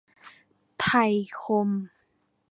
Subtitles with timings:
[0.79, 1.69] ไทยคม